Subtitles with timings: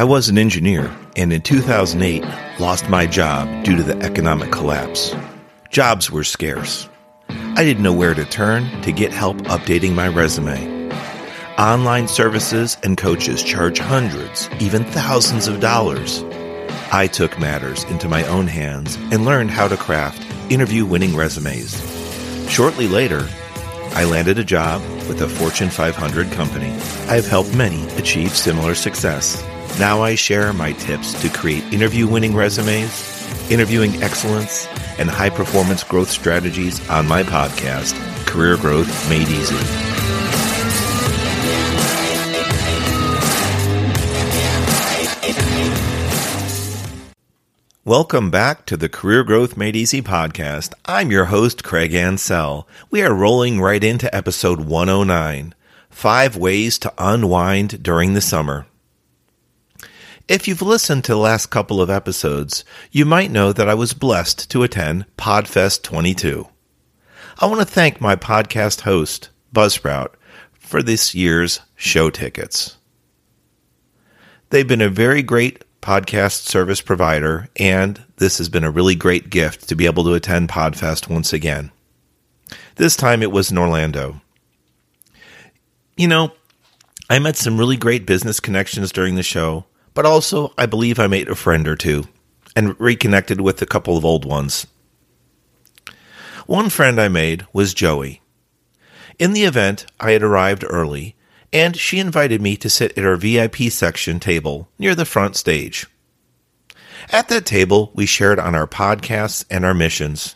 [0.00, 2.24] I was an engineer and in 2008
[2.58, 5.14] lost my job due to the economic collapse.
[5.68, 6.88] Jobs were scarce.
[7.28, 10.90] I didn't know where to turn to get help updating my resume.
[11.58, 16.24] Online services and coaches charge hundreds, even thousands of dollars.
[16.90, 21.76] I took matters into my own hands and learned how to craft interview winning resumes.
[22.48, 23.28] Shortly later,
[23.92, 26.70] I landed a job with a Fortune 500 company.
[27.10, 29.44] I have helped many achieve similar success.
[29.78, 34.66] Now I share my tips to create interview winning resumes, interviewing excellence,
[34.98, 37.94] and high performance growth strategies on my podcast,
[38.26, 39.56] Career Growth Made Easy.
[47.86, 50.74] Welcome back to the Career Growth Made Easy podcast.
[50.84, 52.66] I'm your host, Craig Ancel.
[52.90, 55.54] We are rolling right into episode 109
[55.88, 58.66] Five Ways to Unwind During the Summer.
[60.30, 63.94] If you've listened to the last couple of episodes, you might know that I was
[63.94, 66.46] blessed to attend Podfest 22.
[67.40, 70.10] I want to thank my podcast host, Buzzsprout,
[70.52, 72.76] for this year's show tickets.
[74.50, 79.30] They've been a very great podcast service provider, and this has been a really great
[79.30, 81.72] gift to be able to attend Podfest once again.
[82.76, 84.20] This time it was in Orlando.
[85.96, 86.34] You know,
[87.08, 89.66] I met some really great business connections during the show,
[90.00, 92.04] but also I believe I made a friend or two
[92.56, 94.66] and reconnected with a couple of old ones.
[96.46, 98.22] One friend I made was Joey.
[99.18, 101.16] In the event, I had arrived early,
[101.52, 105.86] and she invited me to sit at her VIP section table near the front stage.
[107.10, 110.34] At that table, we shared on our podcasts and our missions.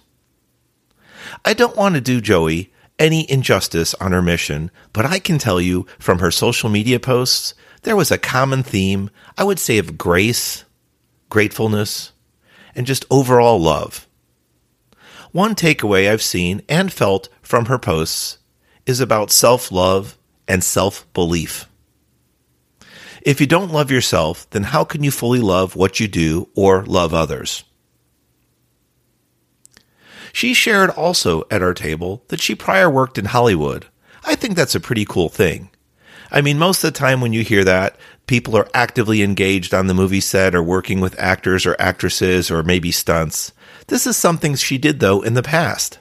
[1.42, 5.60] I don't want to do Joey any injustice on her mission, but I can tell
[5.60, 9.98] you from her social media posts there was a common theme, I would say, of
[9.98, 10.64] grace,
[11.28, 12.12] gratefulness,
[12.74, 14.08] and just overall love.
[15.32, 18.38] One takeaway I've seen and felt from her posts
[18.86, 20.16] is about self love
[20.48, 21.68] and self belief.
[23.22, 26.84] If you don't love yourself, then how can you fully love what you do or
[26.84, 27.64] love others?
[30.34, 33.86] She shared also at our table that she prior worked in Hollywood.
[34.24, 35.70] I think that's a pretty cool thing.
[36.28, 37.96] I mean, most of the time when you hear that,
[38.26, 42.64] people are actively engaged on the movie set or working with actors or actresses or
[42.64, 43.52] maybe stunts.
[43.86, 46.00] This is something she did, though, in the past.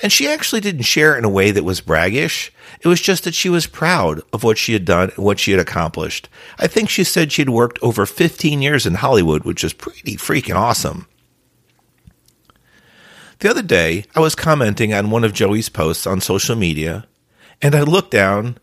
[0.00, 2.52] And she actually didn't share in a way that was braggish.
[2.82, 5.50] It was just that she was proud of what she had done and what she
[5.50, 6.28] had accomplished.
[6.56, 10.16] I think she said she had worked over 15 years in Hollywood, which is pretty
[10.16, 11.08] freaking awesome.
[13.40, 17.06] The other day, I was commenting on one of Joey's posts on social media,
[17.62, 18.58] and I looked down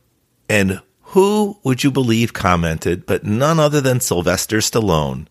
[0.48, 5.28] and who would you believe commented but none other than Sylvester Stallone?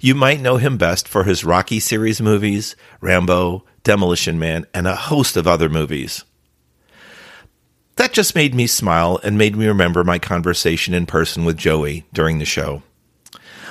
[0.00, 4.94] You might know him best for his Rocky series movies, Rambo, Demolition Man, and a
[4.94, 6.24] host of other movies.
[7.96, 12.06] That just made me smile and made me remember my conversation in person with Joey
[12.12, 12.84] during the show.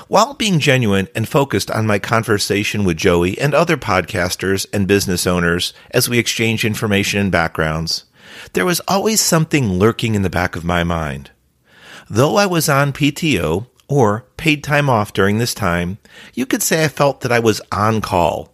[0.08, 5.28] While being genuine and focused on my conversation with Joey and other podcasters and business
[5.28, 8.06] owners as we exchange information and backgrounds,
[8.54, 11.32] there was always something lurking in the back of my mind.
[12.10, 15.98] Though I was on PTO, or paid time off during this time,
[16.34, 18.54] you could say I felt that I was on call.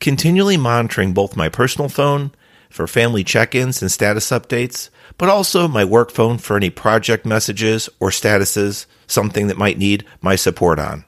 [0.00, 2.32] Continually monitoring both my personal phone
[2.70, 7.26] for family check ins and status updates, but also my work phone for any project
[7.26, 11.04] messages or statuses, something that might need my support on.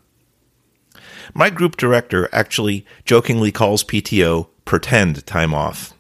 [1.33, 5.95] My group director actually jokingly calls PTO pretend time off.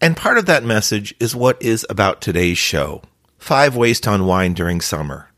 [0.00, 3.02] And part of that message is what is about today's show
[3.38, 5.28] five ways to unwind during summer.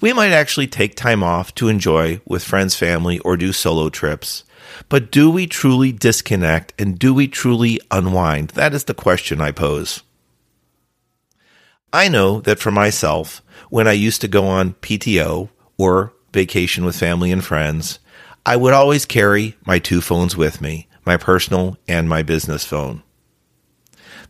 [0.00, 4.44] We might actually take time off to enjoy with friends, family, or do solo trips.
[4.88, 8.50] But do we truly disconnect and do we truly unwind?
[8.50, 10.02] That is the question I pose.
[11.92, 13.40] I know that for myself,
[13.70, 18.00] when I used to go on PTO or vacation with family and friends,
[18.44, 23.02] I would always carry my two phones with me, my personal and my business phone.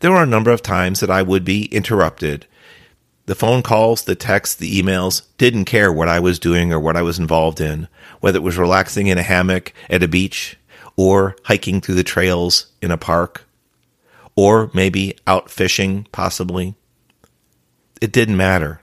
[0.00, 2.46] There were a number of times that I would be interrupted.
[3.26, 6.96] The phone calls, the texts, the emails didn't care what I was doing or what
[6.96, 7.88] I was involved in,
[8.20, 10.58] whether it was relaxing in a hammock at a beach
[10.96, 13.46] or hiking through the trails in a park
[14.36, 16.74] or maybe out fishing, possibly.
[18.00, 18.80] It didn't matter.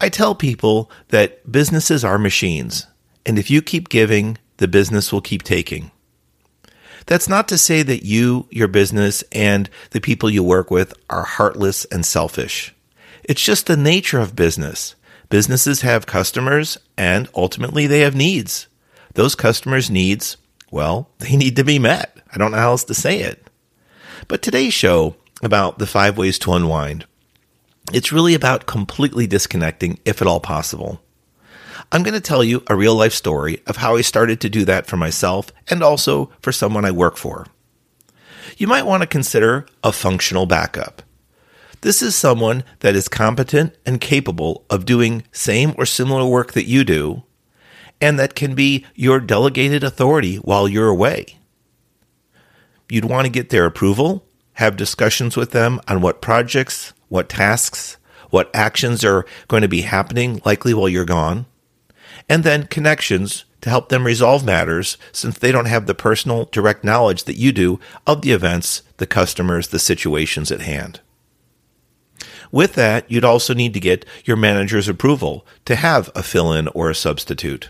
[0.00, 2.86] I tell people that businesses are machines,
[3.24, 5.90] and if you keep giving, the business will keep taking.
[7.06, 11.22] That's not to say that you, your business, and the people you work with are
[11.22, 12.74] heartless and selfish.
[13.28, 14.94] It's just the nature of business.
[15.30, 18.68] Businesses have customers and ultimately they have needs.
[19.14, 20.36] Those customers' needs,
[20.70, 22.16] well, they need to be met.
[22.32, 23.50] I don't know how else to say it.
[24.28, 27.04] But today's show about the five ways to unwind,
[27.92, 31.00] it's really about completely disconnecting if at all possible.
[31.90, 34.64] I'm going to tell you a real life story of how I started to do
[34.66, 37.46] that for myself and also for someone I work for.
[38.56, 41.02] You might want to consider a functional backup.
[41.82, 46.66] This is someone that is competent and capable of doing same or similar work that
[46.66, 47.24] you do,
[48.00, 51.38] and that can be your delegated authority while you're away.
[52.88, 54.24] You'd want to get their approval,
[54.54, 57.96] have discussions with them on what projects, what tasks,
[58.30, 61.46] what actions are going to be happening likely while you're gone,
[62.28, 66.84] and then connections to help them resolve matters since they don't have the personal direct
[66.84, 71.00] knowledge that you do of the events, the customers, the situations at hand.
[72.56, 76.68] With that, you'd also need to get your manager's approval to have a fill in
[76.68, 77.68] or a substitute.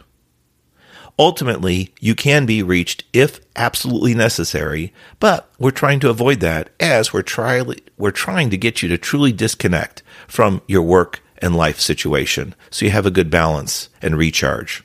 [1.18, 7.12] Ultimately, you can be reached if absolutely necessary, but we're trying to avoid that as
[7.12, 7.64] we're, try-
[7.98, 12.84] we're trying to get you to truly disconnect from your work and life situation so
[12.84, 14.84] you have a good balance and recharge.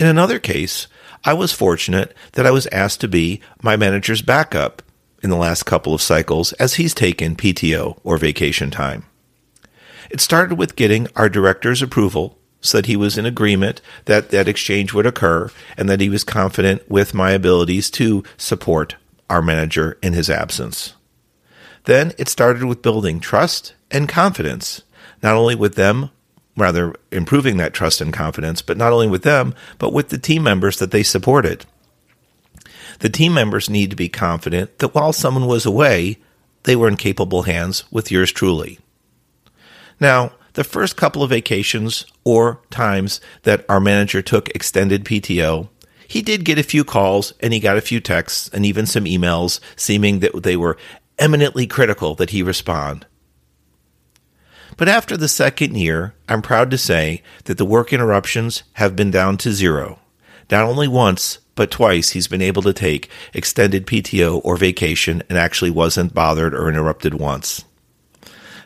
[0.00, 0.88] In another case,
[1.24, 4.82] I was fortunate that I was asked to be my manager's backup
[5.26, 9.04] in the last couple of cycles as he's taken PTO or vacation time.
[10.08, 14.46] It started with getting our director's approval so that he was in agreement that that
[14.46, 18.94] exchange would occur and that he was confident with my abilities to support
[19.28, 20.94] our manager in his absence.
[21.86, 24.82] Then it started with building trust and confidence,
[25.24, 26.10] not only with them,
[26.56, 30.44] rather improving that trust and confidence, but not only with them, but with the team
[30.44, 31.66] members that they supported.
[33.00, 36.18] The team members need to be confident that while someone was away,
[36.64, 38.78] they were in capable hands with yours truly.
[40.00, 45.68] Now, the first couple of vacations or times that our manager took extended PTO,
[46.08, 49.04] he did get a few calls and he got a few texts and even some
[49.04, 50.78] emails seeming that they were
[51.18, 53.06] eminently critical that he respond.
[54.76, 59.10] But after the second year, I'm proud to say that the work interruptions have been
[59.10, 59.98] down to zero.
[60.50, 65.38] Not only once, but twice he's been able to take extended PTO or vacation and
[65.38, 67.64] actually wasn't bothered or interrupted once.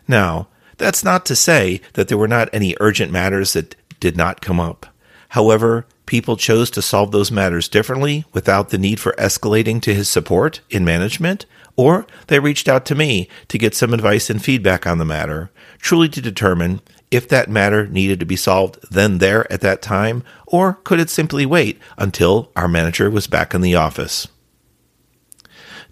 [0.07, 4.41] Now, that's not to say that there were not any urgent matters that did not
[4.41, 4.87] come up.
[5.31, 10.09] However, people chose to solve those matters differently without the need for escalating to his
[10.09, 11.47] support in management,
[11.77, 15.51] or they reached out to me to get some advice and feedback on the matter,
[15.79, 16.81] truly to determine
[17.11, 21.11] if that matter needed to be solved then there at that time, or could it
[21.11, 24.29] simply wait until our manager was back in the office.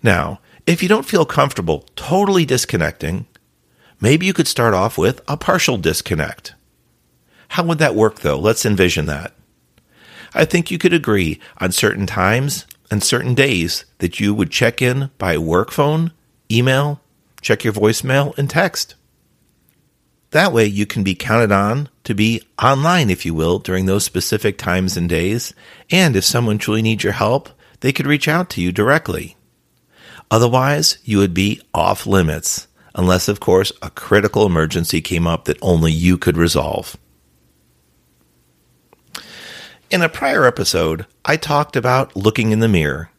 [0.03, 3.27] Now, if you don't feel comfortable totally disconnecting,
[4.01, 6.55] Maybe you could start off with a partial disconnect.
[7.49, 8.39] How would that work though?
[8.39, 9.33] Let's envision that.
[10.35, 14.81] I think you could agree on certain times and certain days that you would check
[14.81, 16.13] in by work phone,
[16.51, 17.01] email,
[17.41, 18.95] check your voicemail, and text.
[20.31, 24.05] That way you can be counted on to be online, if you will, during those
[24.05, 25.55] specific times and days.
[25.91, 27.49] And if someone truly needs your help,
[27.81, 29.37] they could reach out to you directly.
[30.31, 35.59] Otherwise, you would be off limits unless, of course, a critical emergency came up that
[35.63, 36.97] only you could resolve.
[39.91, 43.11] In a prior episode, I talked about looking in the mirror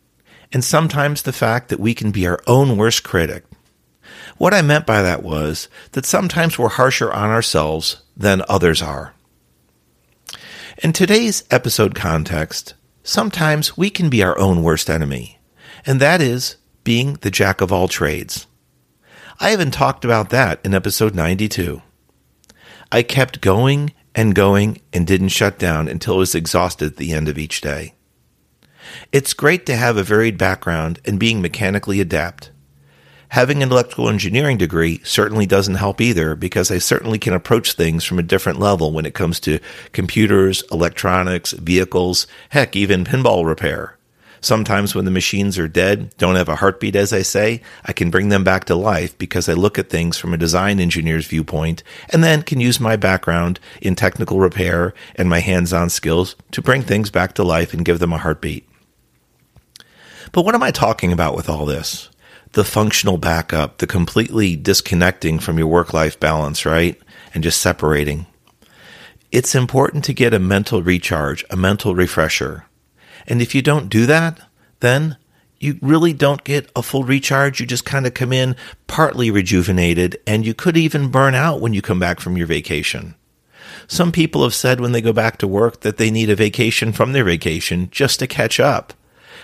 [0.51, 3.45] and sometimes the fact that we can be our own worst critic.
[4.37, 9.13] What I meant by that was that sometimes we're harsher on ourselves than others are.
[10.81, 12.73] In today's episode context,
[13.03, 15.39] sometimes we can be our own worst enemy,
[15.85, 18.47] and that is being the jack of all trades.
[19.41, 21.81] I even talked about that in episode 92.
[22.91, 27.13] I kept going and going and didn't shut down until I was exhausted at the
[27.13, 27.93] end of each day.
[29.11, 32.51] It's great to have a varied background and being mechanically adept.
[33.29, 38.03] Having an electrical engineering degree certainly doesn't help either because I certainly can approach things
[38.03, 39.59] from a different level when it comes to
[39.91, 44.00] computers, electronics, vehicles, heck, even pinball repair.
[44.41, 48.09] Sometimes when the machines are dead, don't have a heartbeat, as I say, I can
[48.09, 51.83] bring them back to life because I look at things from a design engineer's viewpoint
[52.12, 56.63] and then can use my background in technical repair and my hands on skills to
[56.63, 58.67] bring things back to life and give them a heartbeat.
[60.31, 62.08] But what am I talking about with all this?
[62.53, 66.99] The functional backup, the completely disconnecting from your work life balance, right?
[67.33, 68.25] And just separating.
[69.31, 72.65] It's important to get a mental recharge, a mental refresher.
[73.27, 74.39] And if you don't do that,
[74.79, 75.17] then
[75.59, 77.59] you really don't get a full recharge.
[77.59, 78.55] You just kind of come in
[78.87, 83.15] partly rejuvenated, and you could even burn out when you come back from your vacation.
[83.87, 86.93] Some people have said when they go back to work that they need a vacation
[86.93, 88.93] from their vacation just to catch up.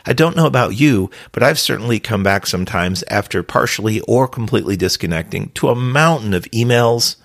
[0.05, 4.77] I don't know about you, but I've certainly come back sometimes after partially or completely
[4.77, 7.15] disconnecting to a mountain of emails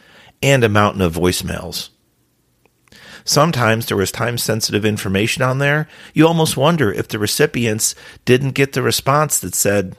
[0.42, 1.90] and a mountain of voicemails.
[3.24, 5.88] Sometimes there was time sensitive information on there.
[6.14, 7.94] You almost wonder if the recipients
[8.24, 9.94] didn't get the response that said,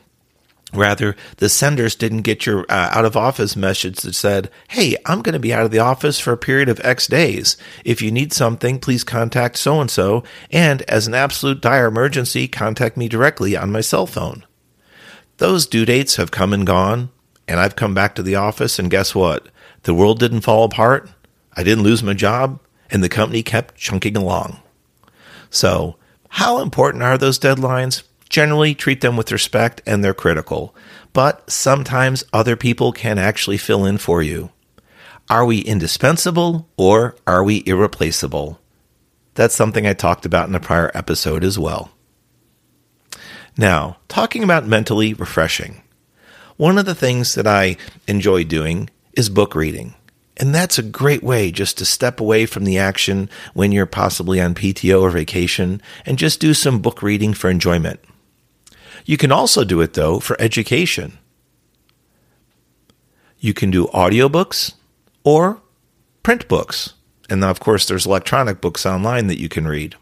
[0.74, 5.22] Rather, the senders didn't get your uh, out of office message that said, Hey, I'm
[5.22, 7.58] going to be out of the office for a period of X days.
[7.84, 10.24] If you need something, please contact so and so.
[10.50, 14.46] And as an absolute dire emergency, contact me directly on my cell phone.
[15.38, 17.10] Those due dates have come and gone,
[17.48, 19.48] and I've come back to the office, and guess what?
[19.84, 21.10] The world didn't fall apart.
[21.58, 22.60] I didn't lose my job,
[22.90, 24.62] and the company kept chunking along.
[25.50, 25.98] So,
[26.30, 28.04] how important are those deadlines?
[28.32, 30.74] Generally, treat them with respect and they're critical,
[31.12, 34.52] but sometimes other people can actually fill in for you.
[35.30, 38.58] Are we indispensable or are we irreplaceable?
[39.34, 41.92] That's something I talked about in a prior episode as well.
[43.58, 45.82] Now, talking about mentally refreshing.
[46.56, 47.76] One of the things that I
[48.08, 49.94] enjoy doing is book reading.
[50.38, 54.40] And that's a great way just to step away from the action when you're possibly
[54.40, 58.00] on PTO or vacation and just do some book reading for enjoyment.
[59.06, 61.18] You can also do it, though, for education.
[63.40, 64.74] You can do audiobooks
[65.24, 65.62] or
[66.24, 66.94] print books.
[67.30, 69.96] And of course, there's electronic books online that you can read.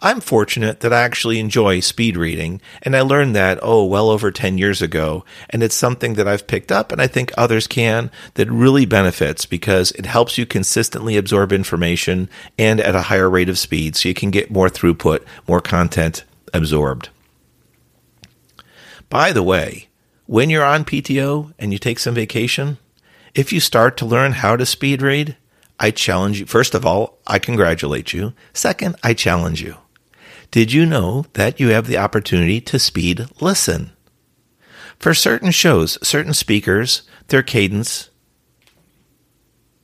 [0.00, 4.30] I'm fortunate that I actually enjoy speed reading, and I learned that, oh, well over
[4.30, 5.24] 10 years ago.
[5.48, 9.46] And it's something that I've picked up, and I think others can, that really benefits
[9.46, 14.08] because it helps you consistently absorb information and at a higher rate of speed so
[14.08, 17.08] you can get more throughput, more content absorbed.
[19.08, 19.88] By the way,
[20.26, 22.78] when you're on PTO and you take some vacation,
[23.34, 25.36] if you start to learn how to speed read,
[25.78, 26.46] I challenge you.
[26.46, 28.32] First of all, I congratulate you.
[28.52, 29.76] Second, I challenge you.
[30.50, 33.90] Did you know that you have the opportunity to speed listen?
[34.98, 38.10] For certain shows, certain speakers, their cadence,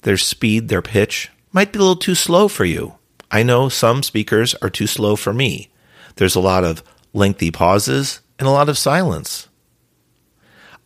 [0.03, 2.95] their speed, their pitch might be a little too slow for you.
[3.31, 5.71] I know some speakers are too slow for me.
[6.17, 9.47] There's a lot of lengthy pauses, and a lot of silence.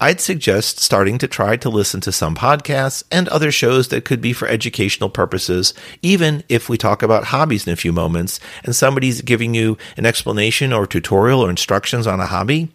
[0.00, 4.20] I'd suggest starting to try to listen to some podcasts and other shows that could
[4.20, 8.74] be for educational purposes, even if we talk about hobbies in a few moments and
[8.74, 12.70] somebody's giving you an explanation or tutorial or instructions on a hobby.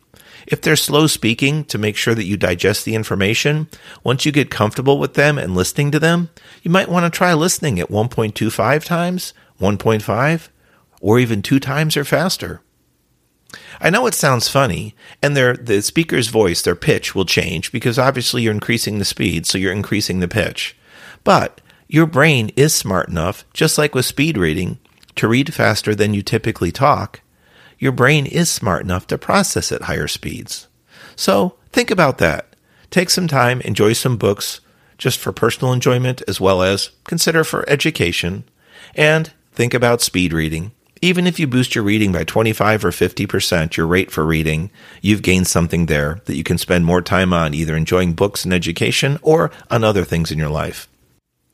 [0.48, 3.68] If they're slow speaking to make sure that you digest the information,
[4.04, 6.30] once you get comfortable with them and listening to them,
[6.64, 10.48] you might want to try listening at 1.25 times, 1.5,
[11.02, 12.62] or even two times or faster.
[13.82, 17.98] I know it sounds funny, and their the speaker's voice, their pitch will change because
[17.98, 20.76] obviously you're increasing the speed, so you're increasing the pitch.
[21.24, 24.78] But your brain is smart enough, just like with speed reading,
[25.16, 27.22] to read faster than you typically talk.
[27.80, 30.68] Your brain is smart enough to process at higher speeds.
[31.16, 32.56] So think about that.
[32.92, 34.62] Take some time, enjoy some books,
[34.98, 38.44] just for personal enjoyment as well as consider for education,
[38.96, 40.74] and think about speed reading.
[41.02, 44.70] Even if you boost your reading by 25 or 50%, your rate for reading,
[45.02, 48.54] you've gained something there that you can spend more time on either enjoying books and
[48.54, 50.90] education or on other things in your life.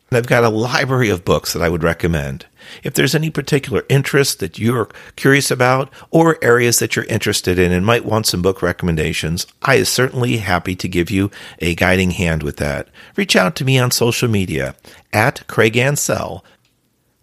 [0.09, 2.47] And I've got a library of books that I would recommend.
[2.83, 7.71] If there's any particular interest that you're curious about or areas that you're interested in
[7.71, 12.11] and might want some book recommendations, I is certainly happy to give you a guiding
[12.11, 12.87] hand with that.
[13.15, 14.75] Reach out to me on social media
[15.13, 16.41] at Craig Ancel.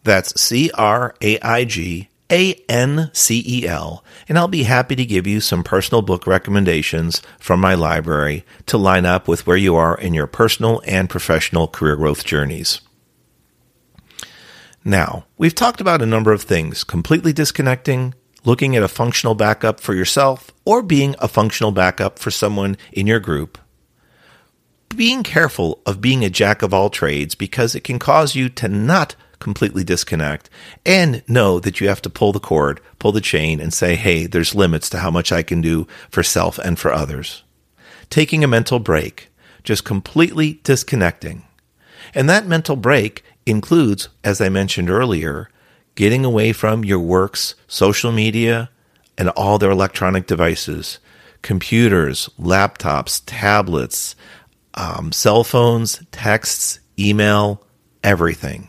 [0.05, 4.97] That's C R A I G a N C E L, and I'll be happy
[4.97, 9.57] to give you some personal book recommendations from my library to line up with where
[9.57, 12.81] you are in your personal and professional career growth journeys.
[14.85, 19.79] Now, we've talked about a number of things completely disconnecting, looking at a functional backup
[19.79, 23.59] for yourself, or being a functional backup for someone in your group.
[24.89, 28.69] Being careful of being a jack of all trades because it can cause you to
[28.69, 30.49] not completely disconnect
[30.87, 34.27] and know that you have to pull the cord, pull the chain, and say, hey,
[34.27, 37.43] there's limits to how much I can do for self and for others.
[38.09, 39.29] Taking a mental break,
[39.65, 41.45] just completely disconnecting.
[42.15, 45.51] And that mental break includes, as I mentioned earlier,
[45.95, 48.71] getting away from your work's social media
[49.19, 50.99] and all their electronic devices,
[51.43, 54.15] computers, laptops, tablets,
[54.75, 57.63] um, cell phones, texts, email,
[58.03, 58.69] everything.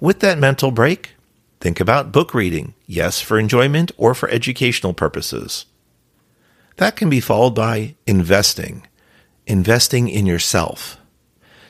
[0.00, 1.14] With that mental break,
[1.60, 5.66] think about book reading, yes, for enjoyment or for educational purposes.
[6.76, 8.86] That can be followed by investing,
[9.48, 10.98] investing in yourself.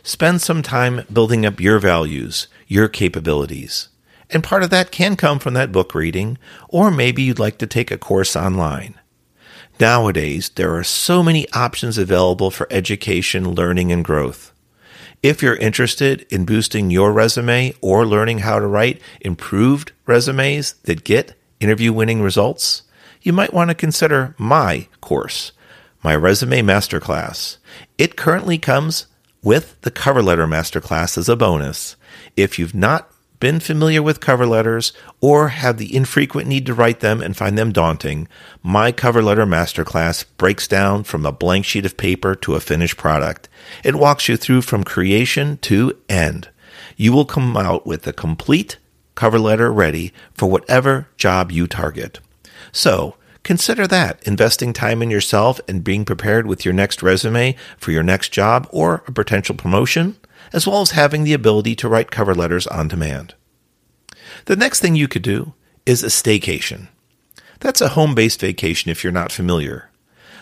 [0.02, 3.88] Spend some time building up your values, your capabilities.
[4.28, 6.36] And part of that can come from that book reading,
[6.68, 9.00] or maybe you'd like to take a course online.
[9.80, 14.52] Nowadays, there are so many options available for education, learning, and growth.
[15.20, 21.02] If you're interested in boosting your resume or learning how to write improved resumes that
[21.02, 22.82] get interview winning results,
[23.20, 25.50] you might want to consider my course,
[26.04, 27.56] my Resume Masterclass.
[27.98, 29.06] It currently comes
[29.42, 31.96] with the Cover Letter Masterclass as a bonus.
[32.36, 33.10] If you've not
[33.40, 37.56] been familiar with cover letters or have the infrequent need to write them and find
[37.56, 38.28] them daunting,
[38.62, 42.96] my cover letter masterclass breaks down from a blank sheet of paper to a finished
[42.96, 43.48] product.
[43.84, 46.48] It walks you through from creation to end.
[46.96, 48.78] You will come out with a complete
[49.14, 52.20] cover letter ready for whatever job you target.
[52.72, 57.92] So, consider that investing time in yourself and being prepared with your next resume for
[57.92, 60.16] your next job or a potential promotion
[60.52, 63.34] as well as having the ability to write cover letters on demand.
[64.46, 65.54] The next thing you could do
[65.86, 66.88] is a staycation.
[67.60, 69.90] That's a home based vacation if you're not familiar.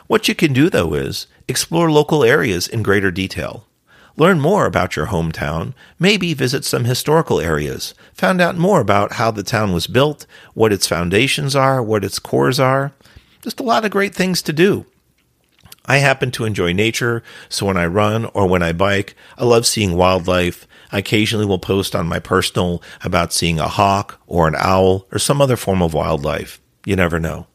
[0.06, 3.66] What you can do, though, is explore local areas in greater detail.
[4.18, 9.30] Learn more about your hometown, maybe visit some historical areas, find out more about how
[9.30, 12.92] the town was built, what its foundations are, what its cores are.
[13.42, 14.86] Just a lot of great things to do.
[15.86, 19.66] I happen to enjoy nature, so when I run or when I bike, I love
[19.66, 20.66] seeing wildlife.
[20.90, 25.18] I occasionally will post on my personal about seeing a hawk or an owl or
[25.18, 26.60] some other form of wildlife.
[26.84, 27.46] You never know.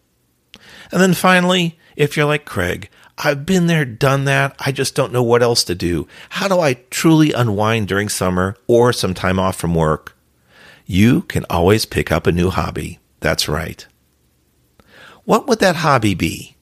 [0.91, 4.55] And then finally, if you're like Craig, I've been there, done that.
[4.59, 6.07] I just don't know what else to do.
[6.29, 10.17] How do I truly unwind during summer or some time off from work?
[10.85, 13.00] You can always pick up a new hobby.
[13.19, 13.85] That's right.
[15.23, 16.57] What would that hobby be?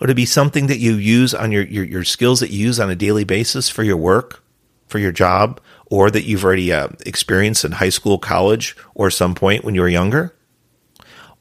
[0.00, 2.80] Would it be something that you use on your, your, your skills that you use
[2.80, 4.42] on a daily basis for your work,
[4.88, 9.34] for your job, or that you've already uh, experienced in high school, college, or some
[9.34, 10.34] point when you were younger?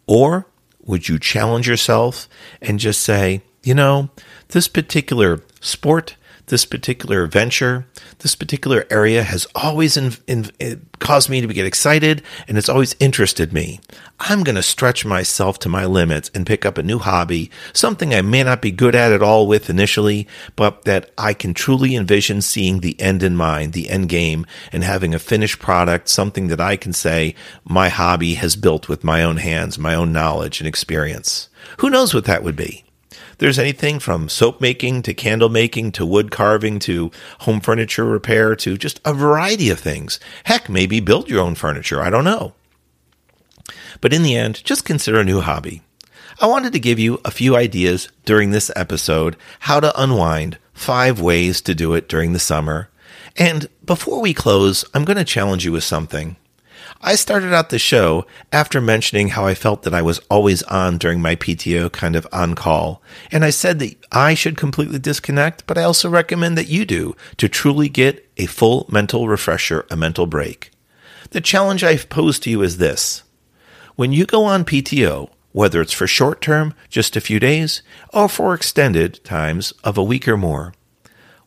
[0.08, 0.48] Or
[0.84, 2.28] would you challenge yourself
[2.62, 4.10] and just say, you know,
[4.50, 6.16] this particular sport,
[6.50, 7.86] this particular venture,
[8.20, 12.96] this particular area has always in, in, caused me to get excited and it's always
[13.00, 13.80] interested me.
[14.20, 18.14] I'm going to stretch myself to my limits and pick up a new hobby, something
[18.14, 21.96] I may not be good at at all with initially, but that I can truly
[21.96, 26.48] envision seeing the end in mind, the end game, and having a finished product, something
[26.48, 30.60] that I can say my hobby has built with my own hands, my own knowledge
[30.60, 31.48] and experience.
[31.78, 32.84] Who knows what that would be?
[33.40, 38.54] There's anything from soap making to candle making to wood carving to home furniture repair
[38.58, 40.20] to just a variety of things.
[40.44, 42.02] Heck, maybe build your own furniture.
[42.02, 42.54] I don't know.
[44.02, 45.82] But in the end, just consider a new hobby.
[46.42, 51.22] I wanted to give you a few ideas during this episode how to unwind, five
[51.22, 52.90] ways to do it during the summer.
[53.38, 56.36] And before we close, I'm going to challenge you with something.
[57.02, 60.98] I started out the show after mentioning how I felt that I was always on
[60.98, 63.02] during my PTO kind of on call.
[63.32, 67.16] And I said that I should completely disconnect, but I also recommend that you do
[67.38, 70.72] to truly get a full mental refresher, a mental break.
[71.30, 73.24] The challenge I've posed to you is this.
[73.96, 77.82] When you go on PTO, whether it's for short term, just a few days,
[78.14, 80.74] or for extended times of a week or more,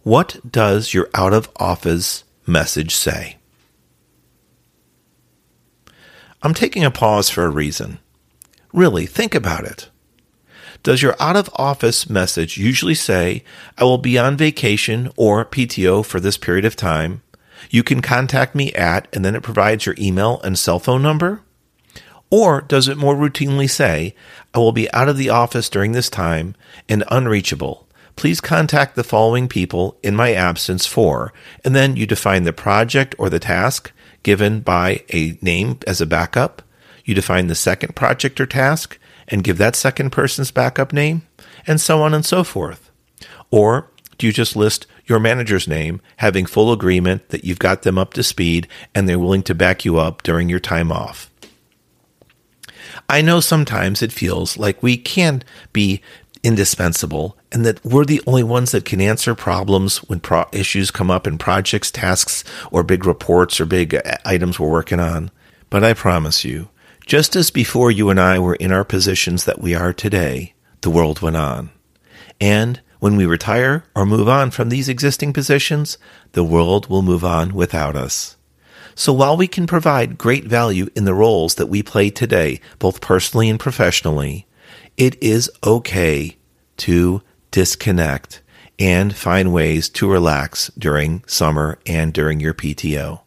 [0.02, 3.36] what does your out of office message say?
[6.44, 8.00] I'm taking a pause for a reason.
[8.72, 9.90] Really, think about it.
[10.82, 13.44] Does your out of office message usually say,
[13.78, 17.22] I will be on vacation or PTO for this period of time?
[17.70, 21.42] You can contact me at, and then it provides your email and cell phone number?
[22.28, 24.16] Or does it more routinely say,
[24.52, 26.56] I will be out of the office during this time
[26.88, 27.86] and unreachable?
[28.16, 31.32] Please contact the following people in my absence for,
[31.64, 33.92] and then you define the project or the task
[34.22, 36.62] given by a name as a backup.
[37.04, 41.22] You define the second project or task and give that second person's backup name,
[41.66, 42.90] and so on and so forth.
[43.50, 47.98] Or do you just list your manager's name, having full agreement that you've got them
[47.98, 51.30] up to speed and they're willing to back you up during your time off?
[53.08, 56.02] I know sometimes it feels like we can be
[56.42, 61.10] indispensable and that we're the only ones that can answer problems when pro- issues come
[61.10, 65.30] up in projects, tasks, or big reports or big uh, items we're working on.
[65.70, 66.70] But I promise you,
[67.06, 70.90] just as before you and I were in our positions that we are today, the
[70.90, 71.70] world went on.
[72.40, 75.98] And when we retire or move on from these existing positions,
[76.32, 78.36] the world will move on without us.
[78.94, 83.00] So while we can provide great value in the roles that we play today, both
[83.00, 84.46] personally and professionally,
[84.96, 86.36] it is okay
[86.78, 88.42] to disconnect
[88.78, 93.20] and find ways to relax during summer and during your PTO.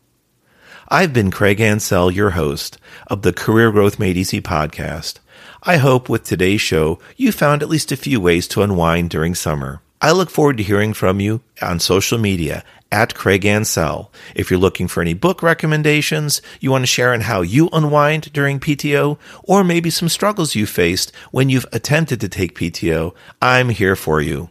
[0.89, 5.19] I've been Craig Ancel, your host of the Career Growth Made Easy podcast.
[5.63, 9.33] I hope with today's show you found at least a few ways to unwind during
[9.33, 9.81] summer.
[10.01, 14.09] I look forward to hearing from you on social media at Craig Ancel.
[14.35, 18.31] If you're looking for any book recommendations, you want to share on how you unwind
[18.31, 23.69] during PTO, or maybe some struggles you faced when you've attempted to take PTO, I'm
[23.69, 24.49] here for you.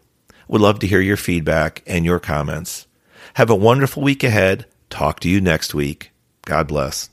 [0.49, 2.87] Would love to hear your feedback and your comments.
[3.35, 4.67] Have a wonderful week ahead.
[4.91, 6.11] Talk to you next week.
[6.45, 7.11] God bless.